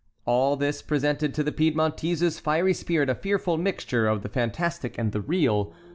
All 0.25 0.55
this 0.55 0.81
presented 0.81 1.31
to 1.35 1.43
the 1.43 1.51
Piedmontese's 1.51 2.39
fiery 2.39 2.73
spirit 2.73 3.07
a 3.07 3.13
fearful 3.13 3.59
mixture 3.59 4.07
of 4.07 4.23
the 4.23 4.29
fantastic 4.29 4.97
and 4.97 5.11
the 5.11 5.21
real. 5.21 5.73